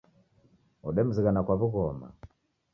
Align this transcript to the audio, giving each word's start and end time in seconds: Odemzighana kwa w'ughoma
Odemzighana 0.87 1.39
kwa 1.45 1.55
w'ughoma 1.59 2.07